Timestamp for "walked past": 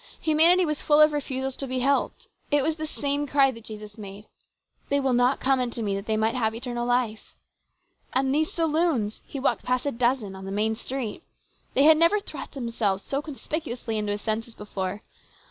9.39-9.85